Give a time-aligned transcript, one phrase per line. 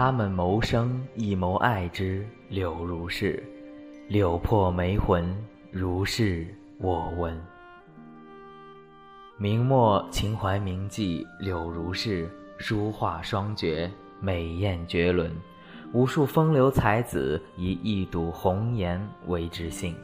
[0.00, 3.44] 他们谋生亦谋爱之，柳如是。
[4.08, 5.36] 柳破梅魂，
[5.70, 6.46] 如是
[6.78, 7.38] 我闻。
[9.36, 13.90] 明末秦淮名妓柳如是，书画双绝，
[14.20, 15.30] 美艳绝伦。
[15.92, 19.94] 无数风流才子以一睹红颜为之幸。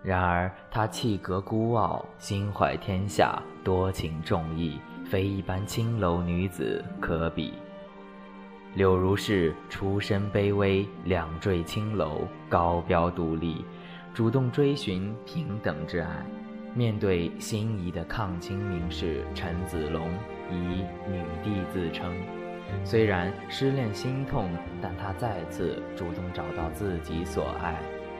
[0.00, 7.52] 然而她气格孤傲，心怀天下，多情重义，非一般青楼女子可比。
[8.74, 13.64] 柳如是出身卑微，两坠青楼，高标独立。
[14.12, 16.08] 主动追寻平等之爱，
[16.74, 20.08] 面对心仪的抗清名士陈子龙，
[20.50, 22.12] 以女帝自称。
[22.84, 24.50] 虽然失恋心痛，
[24.82, 27.76] 但她再次主动找到自己所爱，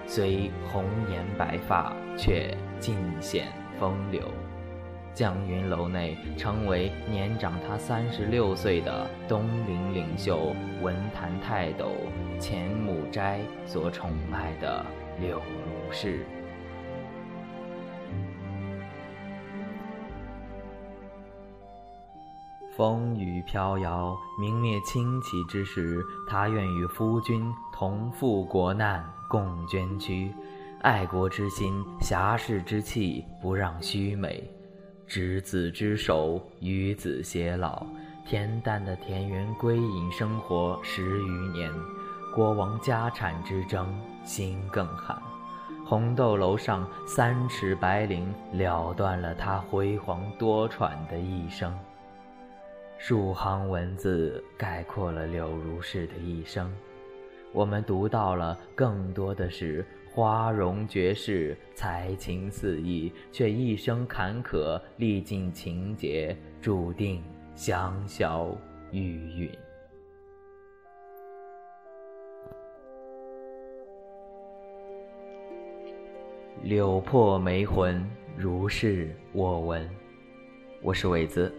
[0.06, 4.22] 虽红颜白发，却尽显风流。
[5.14, 11.92] 绛云楼内，成为年长他三十六岁的东林领袖文坛泰斗
[12.40, 14.84] 钱穆斋所宠爱的
[15.20, 15.92] 柳如。
[15.92, 16.26] 是
[22.76, 30.34] 风雨飘摇，明灭清起之时，他愿与夫君同赴国难，共捐躯。
[30.80, 34.42] 爱国之心，侠士之气，不让须美。
[35.06, 37.86] 执子之手，与子偕老。
[38.26, 41.70] 恬淡的田园归隐生活十余年，
[42.34, 43.86] 国王家产之争，
[44.24, 45.20] 心更寒。
[45.84, 51.78] 红豆楼上三尺白绫，了断了他辉煌多舛的一生。
[52.96, 56.72] 数行文字概括了柳如是的一生，
[57.52, 67.20] 我们读到了更多的是花容绝世、才情四溢，却一生坎坷，历尽情劫，注定
[67.56, 68.56] 香消
[68.92, 69.50] 玉殒。
[76.62, 79.90] 柳破梅魂，如是我闻。
[80.80, 81.52] 我是伟子，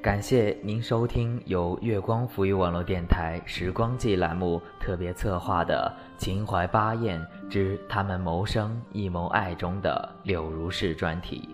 [0.00, 5.92] 感谢您收听由月光浮语网络电台《时光记》栏目特别策划的
[6.22, 7.20] 《秦淮八艳
[7.50, 11.48] 之他们谋生亦谋爱》中的柳如是专题。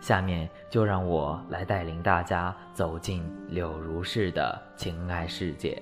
[0.00, 5.80] 下面就让我来带领大家走进柳如是的情爱世界。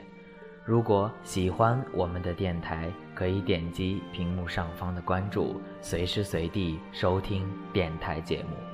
[0.67, 8.72] 如果喜欢我们的电台，可以点击屏幕上方的关注，随时随地收听电台节目。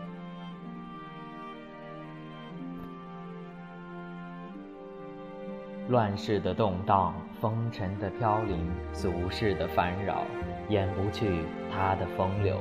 [5.88, 8.59] 乱世的动荡，风尘的飘零，
[8.93, 10.22] 俗世的烦扰，
[10.69, 11.31] 掩不去
[11.72, 12.59] 他的风流。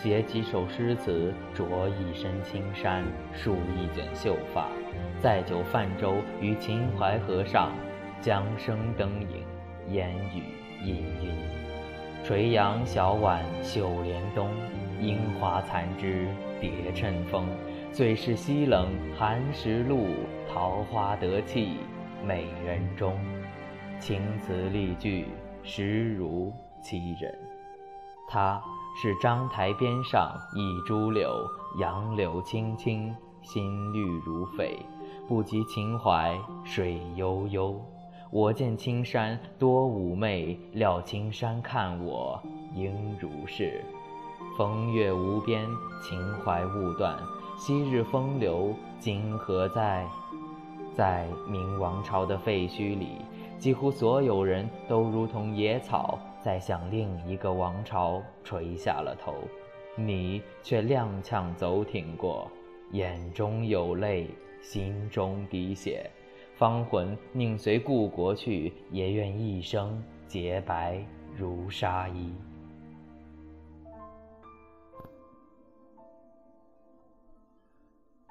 [0.00, 3.02] 写几首诗词，着一身青衫，
[3.34, 4.68] 束一卷秀发，
[5.20, 7.72] 载酒泛舟于秦淮河上。
[8.20, 9.44] 江声灯影，
[9.92, 10.44] 烟雨
[10.84, 12.24] 氤氲。
[12.24, 14.48] 垂杨小碗绣帘东，
[15.00, 16.28] 樱花残枝
[16.60, 17.48] 叠衬风。
[17.90, 20.06] 最是西冷寒食路，
[20.48, 21.78] 桃花得气
[22.26, 23.18] 美人中。
[24.00, 25.26] 情词丽句，
[25.62, 26.52] 实如
[26.82, 27.32] 其人。
[28.28, 28.62] 他
[29.00, 31.46] 是章台边上一株柳，
[31.78, 34.76] 杨柳青青，新绿如翡，
[35.28, 37.80] 不及秦淮水悠悠。
[38.30, 42.42] 我见青山多妩媚，料青山看我
[42.74, 43.84] 应如是。
[44.56, 45.66] 风月无边，
[46.02, 47.16] 情怀勿断。
[47.56, 50.08] 昔日风流，今何在？
[50.94, 53.16] 在明王朝的废墟里，
[53.58, 59.34] 几乎所有人都如同野草，在向另一个王朝垂下了头。
[59.96, 62.50] 你却踉跄走挺过，
[62.90, 64.28] 眼中有泪，
[64.60, 66.10] 心中滴血。
[66.54, 71.02] 芳魂宁随故国去，也愿一生洁白
[71.36, 72.32] 如纱衣。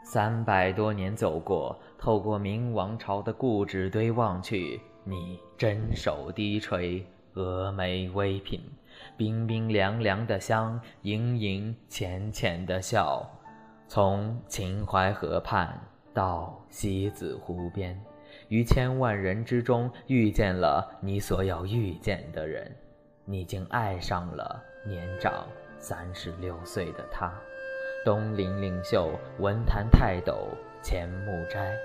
[0.03, 8.59] 三百多年走过，透过明王朝的故纸堆望去，你真手低垂，峨眉微颦，
[9.15, 13.25] 冰冰凉凉的香，盈盈浅浅的笑，
[13.87, 15.79] 从秦淮河畔
[16.13, 17.97] 到西子湖边。
[18.47, 22.69] 于千万人之中遇见了你所要遇见的人，
[23.23, 25.45] 你竟爱上了年长
[25.77, 27.31] 三十六岁的他，
[28.03, 30.47] 东林领袖、文坛泰斗
[30.81, 31.77] 钱穆斋。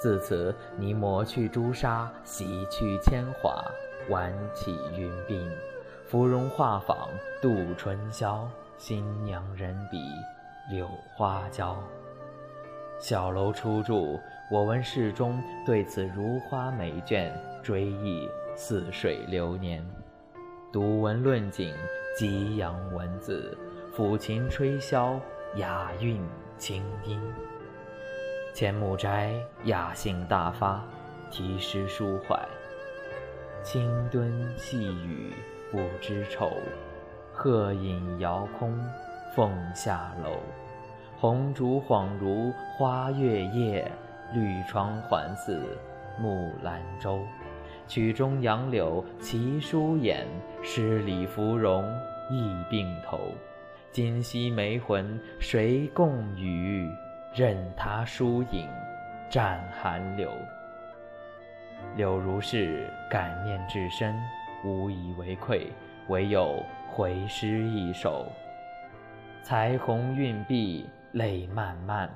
[0.00, 3.64] 自此，你抹去朱砂，洗去铅华，
[4.08, 5.48] 挽起云鬓，
[6.06, 7.08] 芙蓉画舫
[7.40, 9.98] 度春宵，新娘人比
[10.70, 11.76] 柳花娇。
[12.98, 14.18] 小楼初筑，
[14.50, 17.30] 我闻世中对此如花美眷，
[17.62, 19.86] 追忆似水流年。
[20.72, 21.74] 读文论景，
[22.16, 23.56] 激扬文字，
[23.96, 25.18] 抚琴吹箫，
[25.56, 26.20] 雅韵
[26.58, 27.18] 清音。
[28.52, 29.32] 千木斋
[29.64, 30.84] 雅兴大发，
[31.30, 32.38] 题诗抒怀。
[33.62, 35.32] 清敦细雨
[35.72, 36.50] 不知愁，
[37.32, 38.78] 鹤影遥空
[39.34, 40.30] 凤下楼。
[41.18, 43.90] 红烛恍如花月夜，
[44.34, 45.58] 绿窗环似
[46.18, 47.20] 木兰舟。
[47.88, 50.26] 曲中杨柳齐舒眼，
[50.62, 51.82] 诗里芙蓉
[52.30, 53.18] 一并头。
[53.96, 56.86] 今夕梅魂谁共语？
[57.32, 58.68] 任他疏影
[59.30, 60.30] 战寒流。
[61.96, 64.14] 柳如是感念至深，
[64.62, 65.72] 无以为愧，
[66.08, 68.30] 唯有回诗一首。
[69.42, 70.84] 彩虹晕碧。
[71.12, 72.10] 泪漫漫，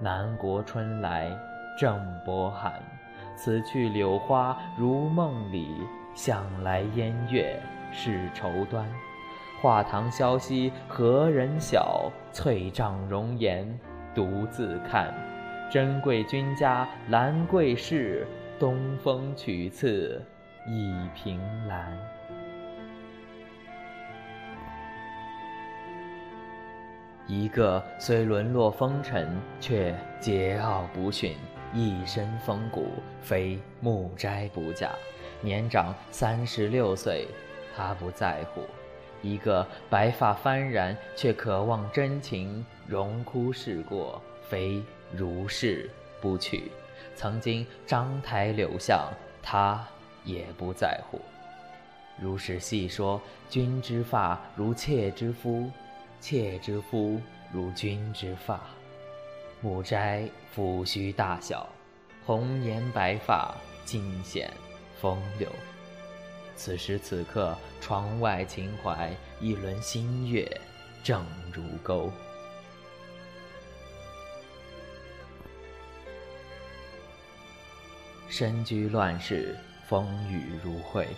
[0.00, 1.30] 南国春来
[1.78, 2.72] 正波寒。
[3.36, 5.68] 此去柳花如梦里，
[6.12, 7.56] 想来烟月
[7.92, 8.84] 是愁端。
[9.60, 12.10] 画堂萧兮何人晓？
[12.32, 13.78] 翠帐容颜
[14.14, 15.12] 独自看。
[15.70, 18.26] 珍贵君家兰桂室，
[18.58, 20.24] 东风取次
[20.66, 21.94] 一凭栏。
[27.26, 31.36] 一个虽沦落风尘，却桀骜不驯，
[31.74, 32.86] 一身风骨，
[33.20, 34.90] 非木斋不嫁。
[35.42, 37.28] 年长三十六岁，
[37.76, 38.62] 他不在乎；
[39.22, 44.82] 一个白发幡然，却渴望真情，荣枯事过，非
[45.12, 45.90] 如是
[46.20, 46.70] 不娶。
[47.14, 49.12] 曾经章台柳巷，
[49.42, 49.86] 他
[50.24, 51.20] 也不在乎。
[52.20, 55.70] 如是细说，君之发如妾之肤。
[56.20, 57.18] 妾之肤
[57.50, 58.60] 如君之发，
[59.62, 61.66] 木斋抚须大小，
[62.26, 63.54] 红颜白发
[63.86, 64.50] 尽显
[65.00, 65.48] 风流。
[66.62, 69.10] 此时此刻，窗外情怀，
[69.40, 70.46] 一轮新月
[71.02, 72.12] 正如钩。
[78.28, 79.56] 身居乱世，
[79.88, 81.08] 风雨如晦，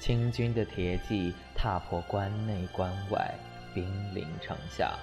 [0.00, 3.34] 清军的铁骑踏破关内关外。
[3.74, 3.84] 兵
[4.14, 4.96] 临城下，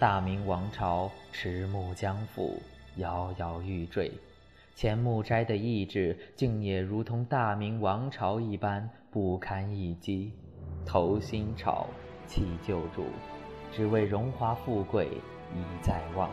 [0.00, 2.54] 大明王朝迟暮将覆，
[2.96, 4.10] 摇摇欲坠。
[4.74, 8.88] 钱穆斋的意志，竟也如同大明王朝一般
[9.20, 10.32] 不堪一击，
[10.86, 11.88] 投新朝，
[12.28, 13.06] 弃旧主，
[13.72, 15.08] 只为荣华富贵
[15.52, 16.30] 已在望。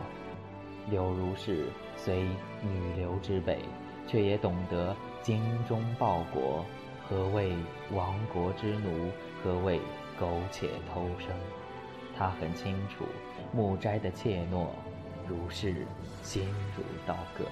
[0.88, 1.66] 柳如是
[1.96, 2.22] 虽
[2.62, 3.58] 女流之辈，
[4.06, 6.64] 却也懂得精忠报国。
[7.08, 7.56] 何谓
[7.92, 9.10] 亡国之奴？
[9.42, 9.80] 何谓
[10.16, 11.34] 苟且偷生？
[12.16, 13.04] 他很清楚，
[13.52, 14.68] 木斋的怯懦，
[15.26, 15.84] 如是
[16.22, 17.46] 心如刀割。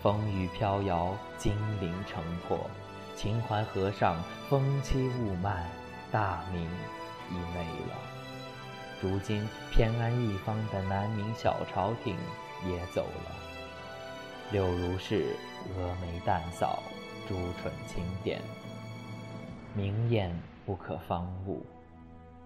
[0.00, 2.56] 风雨飘摇，金陵城破，
[3.16, 4.16] 秦淮河上
[4.48, 5.66] 风凄雾漫，
[6.10, 6.62] 大明
[7.30, 7.96] 已没了。
[9.00, 12.16] 如今偏安一方的南明小朝廷
[12.66, 13.34] 也走了。
[14.50, 15.36] 柳如是
[15.76, 16.82] 峨眉淡扫，
[17.28, 18.40] 朱唇轻点，
[19.74, 20.32] 明艳
[20.66, 21.64] 不可方物。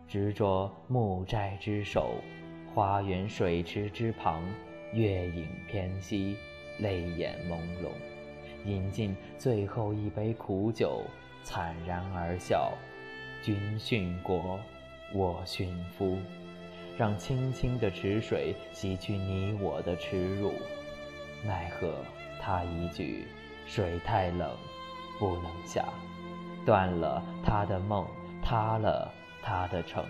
[0.09, 2.15] 执着木斋之手，
[2.75, 4.43] 花园水池之旁，
[4.93, 6.37] 月影偏西，
[6.79, 7.91] 泪眼朦胧，
[8.67, 11.03] 饮尽最后一杯苦酒，
[11.43, 12.73] 惨然而笑。
[13.43, 14.59] 君殉国，
[15.15, 16.19] 我殉夫，
[16.99, 20.53] 让清清的池水洗去你我的耻辱。
[21.45, 22.05] 奈何
[22.41, 23.27] 他一句
[23.67, 24.51] 水太冷，
[25.19, 25.85] 不能下，
[26.65, 28.07] 断了他的梦，
[28.43, 29.13] 塌了。
[29.49, 30.05] 他的城，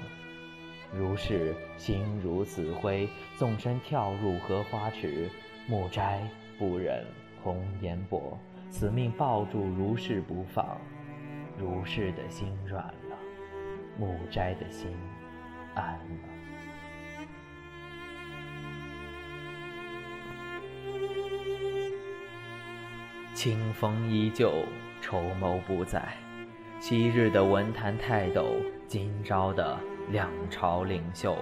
[0.90, 5.28] 如是心如死灰，纵身跳入荷花池。
[5.68, 6.26] 木斋
[6.58, 7.04] 不忍
[7.46, 8.36] 红颜薄，
[8.70, 10.76] 死命抱住如是不放。
[11.56, 13.16] 如是的心软了，
[13.96, 14.90] 木斋的心
[15.76, 16.00] 安了。
[23.32, 24.64] 清风依旧，
[25.00, 26.02] 筹谋不在。
[26.80, 28.56] 昔日的文坛泰斗。
[28.88, 29.78] 今朝的
[30.10, 31.38] 两朝领袖，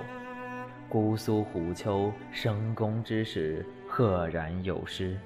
[0.87, 5.19] 姑苏虎丘生宫之时，赫然有诗：“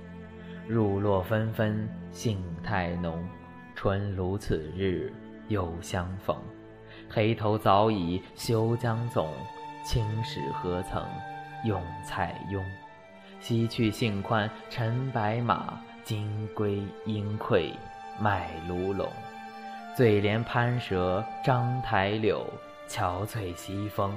[0.69, 3.27] 入落纷纷杏太浓，
[3.75, 5.11] 春如此日
[5.49, 6.37] 又相逢。
[7.09, 9.27] 黑头早已休将总，
[9.83, 11.03] 青史何曾
[11.65, 12.63] 用蔡邕？
[13.41, 17.73] 西去杏宽尘白马，今归阴愧
[18.21, 19.09] 卖卢龙。”
[19.97, 22.45] 醉怜攀蛇章台柳，
[22.87, 24.13] 憔悴西风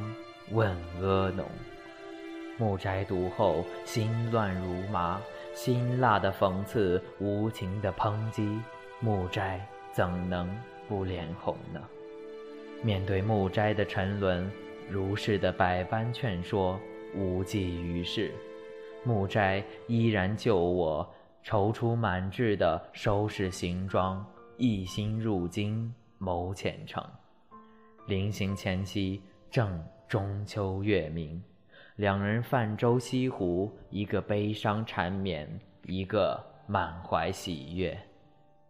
[0.51, 1.46] 问阿农。
[2.58, 5.20] 木斋读后心乱如麻，
[5.63, 8.60] 辛辣的讽刺，无情的抨击，
[9.00, 9.63] 木斋
[9.94, 10.50] 怎能
[10.88, 11.80] 不脸红呢？
[12.82, 14.51] 面对木斋的沉沦，
[14.89, 16.80] 如是的百般劝说，
[17.13, 18.32] 无济于事。
[19.03, 21.08] 木斋依然就我，
[21.46, 24.25] 踌躇满志地收拾行装，
[24.58, 27.06] 一心入京谋前程。
[28.08, 31.39] 临行前夕，正中秋月明，
[31.98, 35.48] 两人泛舟西湖，一个悲伤缠绵，
[35.84, 37.98] 一个满怀喜悦，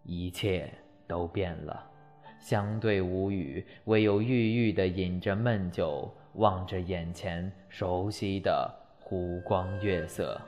[0.04, 0.74] 一切
[1.08, 1.88] 都变了。
[2.40, 10.42] 相对无语，唯有郁郁地饮着闷酒，望着眼前熟悉的湖光月色。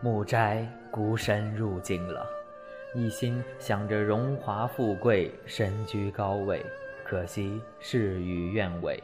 [0.00, 2.24] 木斋孤身入京了，
[2.94, 6.64] 一心想着荣华富贵，身居高位，
[7.04, 8.98] 可惜事与愿违，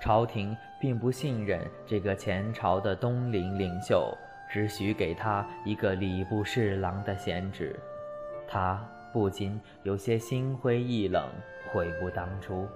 [0.00, 4.16] 朝廷并不信任这个前朝的东林领袖。
[4.48, 7.74] 只许给他一个礼部侍郎的闲职，
[8.46, 8.80] 他
[9.12, 11.28] 不禁有些心灰意冷，
[11.72, 12.68] 悔不当初。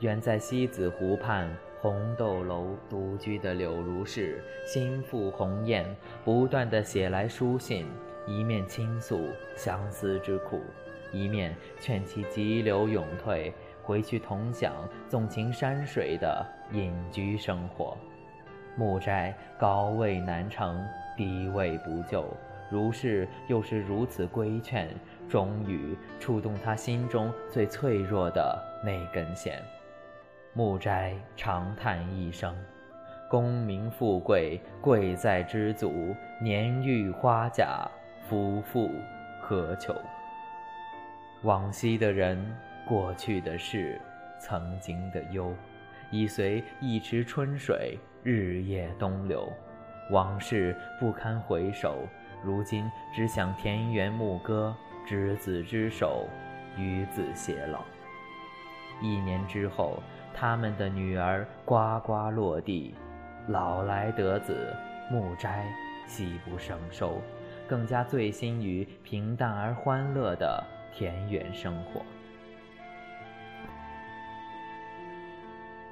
[0.00, 1.48] 远在西子湖畔
[1.80, 5.86] 红豆楼独居的柳如是，心腹鸿雁，
[6.24, 7.86] 不断地写来书信，
[8.26, 10.60] 一面倾诉相思之苦，
[11.12, 13.52] 一面劝其急流勇退，
[13.82, 14.72] 回去同享
[15.08, 17.96] 纵情山水的隐居生活。
[18.76, 20.84] 木斋高位难成。
[21.16, 22.26] 低位不就，
[22.68, 24.88] 如是又是如此规劝，
[25.28, 29.62] 终于触动他心中最脆弱的那根弦。
[30.54, 32.52] 木斋长叹一声
[33.30, 35.88] ：“功名富贵，贵在知足；
[36.42, 37.88] 年逾花甲，
[38.28, 38.90] 夫复
[39.40, 39.94] 何求？”
[41.42, 42.38] 往昔的人，
[42.86, 44.00] 过去的事，
[44.38, 45.54] 曾经的忧，
[46.10, 49.52] 已随一池春水，日夜东流。
[50.10, 52.06] 往事不堪回首，
[52.42, 54.74] 如今只想田园牧歌，
[55.06, 56.26] 执子之手，
[56.76, 57.80] 与子偕老。
[59.00, 60.02] 一年之后，
[60.34, 62.94] 他们的女儿呱呱落地，
[63.48, 64.74] 老来得子，
[65.10, 65.66] 木斋
[66.06, 67.20] 喜不胜收，
[67.74, 70.62] 更加醉心于平淡而欢乐的
[70.92, 72.00] 田园生活。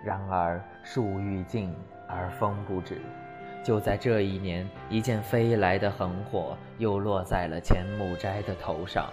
[0.04, 1.74] 然而树欲静
[2.08, 3.00] 而风不止。
[3.64, 9.10] 就在这一年，一件飞来的横祸又落在了钱木斋的头上。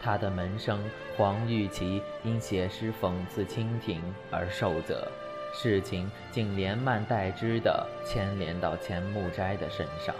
[0.00, 0.78] 他的门生
[1.16, 5.10] 黄玉琪因写诗讽刺清廷而受责，
[5.52, 10.14] 事情竟连蔓带枝的牵连到钱木斋的身上。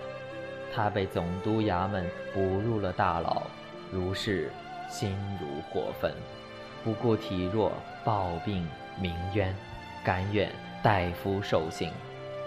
[0.74, 3.42] 他被总督衙门捕入了大牢，
[3.92, 4.50] 如是
[4.90, 6.12] 心如火焚，
[6.82, 7.70] 不顾体弱
[8.04, 8.66] 抱病
[9.00, 9.54] 鸣冤，
[10.04, 10.50] 甘愿
[10.82, 11.92] 代夫受刑。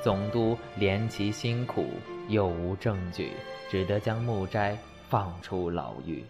[0.04, 1.86] 总督怜其辛苦，
[2.28, 3.32] 又无证据，
[3.70, 6.26] 只得将木斋放出牢狱。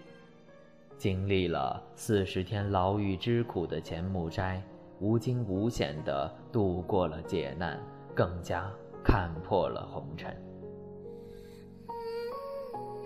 [1.00, 4.62] 经历了四十天牢狱之苦的钱木斋，
[5.00, 7.80] 无惊无险地度过了劫难，
[8.16, 8.72] 更加
[9.04, 10.36] 看破了红尘。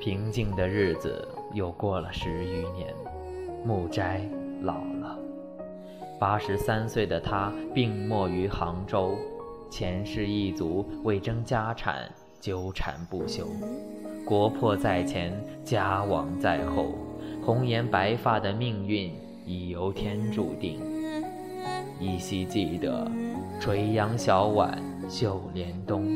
[0.01, 2.91] 平静的日子又过了十余年，
[3.63, 4.27] 木斋
[4.63, 5.15] 老了，
[6.20, 9.15] 八十三岁的他病没于杭州。
[9.70, 13.46] 前世一族为争家产纠缠不休，
[14.25, 16.96] 国破在前，家亡在后，
[17.46, 19.13] 红颜白发的命运
[19.46, 20.79] 已由天注定。
[22.00, 23.08] 依稀记得，
[23.60, 26.08] 垂杨小碗绣帘东，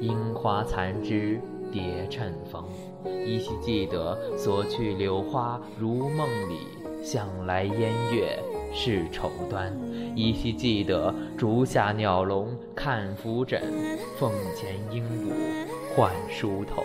[0.00, 1.40] 樱花残枝
[1.70, 2.64] 叠衬风。
[3.04, 6.60] 依稀记得，所去柳花如梦里，
[7.02, 8.38] 向来烟月
[8.72, 9.72] 是绸缎。
[10.14, 13.62] 依稀记得，竹下鸟笼看拂枕，
[14.18, 15.32] 凤前鹦鹉
[15.94, 16.82] 换梳头。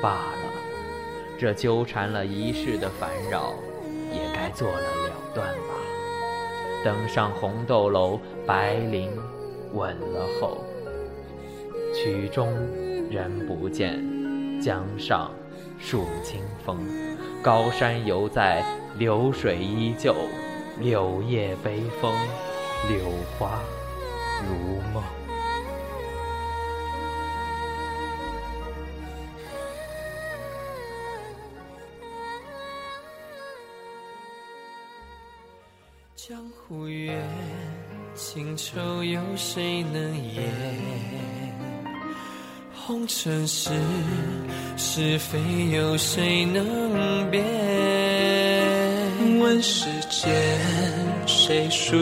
[0.00, 0.52] 罢了，
[1.38, 3.54] 这纠缠了一世的烦扰，
[4.12, 5.74] 也该做了了断吧。
[6.84, 9.08] 登上红豆楼，白绫
[9.72, 10.58] 吻了后，
[11.94, 12.52] 曲终
[13.08, 14.04] 人不见，
[14.62, 15.32] 江上
[15.80, 16.78] 数清风。
[17.42, 18.64] 高山犹在，
[18.96, 20.14] 流水依旧。
[20.78, 22.12] 柳叶悲风，
[22.88, 22.98] 柳
[23.36, 23.60] 花
[24.46, 25.02] 如梦。
[36.14, 37.20] 江湖远，
[38.14, 41.31] 情愁有谁能言？
[42.84, 43.70] 红尘事，
[44.76, 45.38] 是非
[45.70, 47.40] 有谁能辨？
[49.38, 49.86] 问世。
[50.10, 50.30] 间，
[51.26, 51.96] 谁数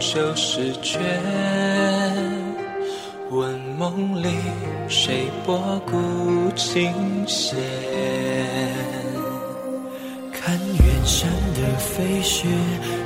[0.00, 0.98] 旧时卷？
[3.30, 4.28] 问梦里
[4.88, 6.92] 谁拨古琴
[7.26, 7.56] 弦？
[10.32, 12.48] 看远山的飞雪，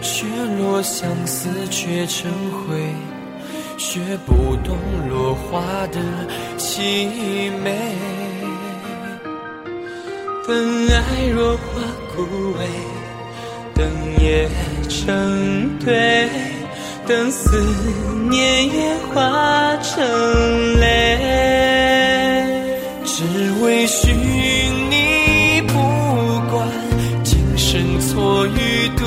[0.03, 0.25] 雪
[0.59, 2.93] 落相思却成灰，
[3.79, 4.77] 学不懂
[5.09, 6.01] 落花的
[6.59, 7.07] 凄
[7.63, 7.95] 美。
[10.47, 11.81] 等爱若花
[12.13, 12.23] 枯
[12.55, 12.67] 萎，
[13.75, 13.87] 等
[14.21, 14.49] 夜
[14.89, 16.29] 成堆，
[17.07, 17.63] 等思
[18.29, 20.05] 念也化成
[20.81, 21.19] 泪，
[23.05, 23.23] 只
[23.63, 24.13] 为寻
[24.91, 25.75] 你不
[26.51, 26.67] 管
[27.23, 29.07] 今生错与对，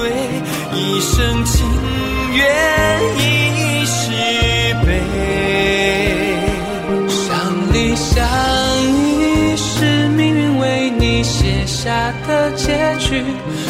[0.74, 1.68] 一生情
[2.34, 2.46] 愿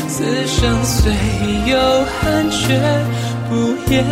[0.07, 1.11] 此生虽
[1.65, 2.79] 有憾却
[3.49, 4.05] 不言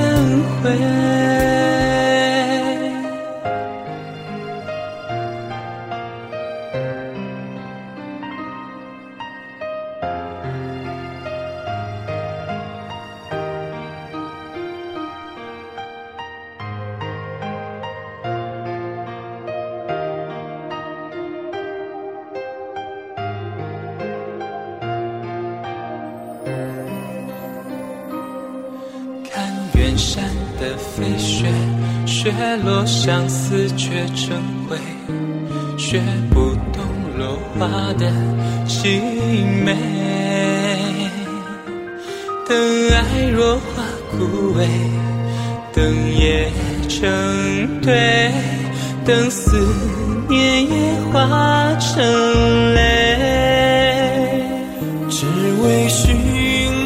[0.63, 2.08] 悔。
[32.21, 32.33] 雪
[32.65, 34.35] 落相思却成
[34.67, 34.75] 灰，
[35.77, 36.83] 学不懂
[37.17, 38.11] 落花的
[38.67, 38.99] 凄
[39.63, 39.73] 美。
[42.45, 44.17] 等爱若花枯
[44.59, 44.67] 萎，
[45.71, 45.81] 等
[46.13, 46.51] 夜
[46.89, 47.09] 成
[47.81, 48.29] 堆，
[49.05, 49.57] 等思
[50.27, 52.03] 念也化成
[52.73, 53.15] 泪，
[55.09, 55.25] 只
[55.63, 56.13] 为寻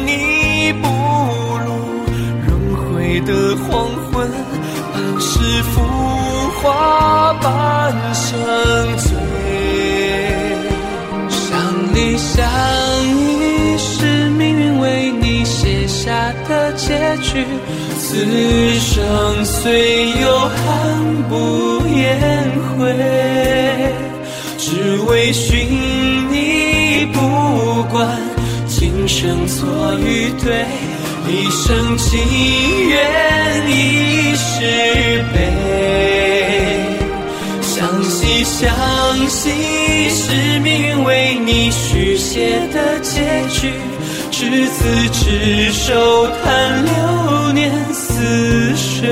[0.06, 0.86] 你不
[1.66, 1.74] 露
[2.46, 4.03] 轮回的黄昏，
[5.72, 5.80] 浮
[6.60, 7.44] 华半
[8.14, 8.22] 生
[8.98, 9.06] 醉。
[11.28, 11.42] 相
[11.94, 12.44] 离相
[13.16, 17.44] 依是命运为你写下的结局，
[17.98, 23.92] 此生虽有憾不言悔，
[24.58, 25.66] 只为寻
[26.30, 27.18] 你不
[27.92, 28.08] 管
[28.66, 30.66] 今生错与对，
[31.26, 32.20] 一生情
[32.88, 35.36] 缘一世悲。
[37.62, 38.68] 相惜相
[39.28, 39.50] 惜
[40.10, 43.72] 是命运为你续写的结局，
[44.30, 49.08] 执子之手，叹流年似水。